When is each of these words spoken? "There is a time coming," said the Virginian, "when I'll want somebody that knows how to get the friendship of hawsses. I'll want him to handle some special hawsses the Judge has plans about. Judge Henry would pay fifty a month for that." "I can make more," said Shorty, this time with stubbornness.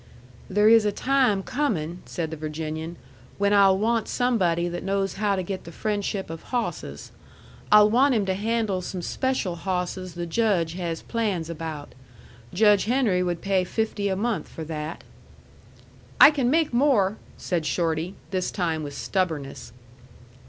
"There 0.49 0.67
is 0.67 0.83
a 0.83 0.91
time 0.91 1.43
coming," 1.43 2.01
said 2.07 2.31
the 2.31 2.35
Virginian, 2.35 2.95
"when 3.37 3.53
I'll 3.53 3.77
want 3.77 4.07
somebody 4.07 4.67
that 4.67 4.81
knows 4.81 5.13
how 5.13 5.35
to 5.35 5.43
get 5.43 5.63
the 5.63 5.71
friendship 5.71 6.31
of 6.31 6.41
hawsses. 6.41 7.11
I'll 7.71 7.87
want 7.87 8.15
him 8.15 8.25
to 8.25 8.33
handle 8.33 8.81
some 8.81 9.03
special 9.03 9.57
hawsses 9.57 10.15
the 10.15 10.25
Judge 10.25 10.73
has 10.73 11.03
plans 11.03 11.51
about. 11.51 11.93
Judge 12.51 12.85
Henry 12.85 13.21
would 13.21 13.41
pay 13.43 13.63
fifty 13.63 14.09
a 14.09 14.15
month 14.15 14.47
for 14.47 14.63
that." 14.63 15.03
"I 16.19 16.31
can 16.31 16.49
make 16.49 16.73
more," 16.73 17.17
said 17.37 17.67
Shorty, 17.67 18.15
this 18.31 18.49
time 18.49 18.81
with 18.81 18.95
stubbornness. 18.95 19.71